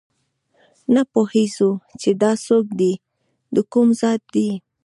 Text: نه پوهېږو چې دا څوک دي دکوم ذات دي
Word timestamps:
نه 0.93 1.01
پوهېږو 1.11 1.71
چې 2.01 2.09
دا 2.21 2.31
څوک 2.45 2.65
دي 2.79 2.93
دکوم 3.55 3.87
ذات 4.01 4.21
دي 4.35 4.49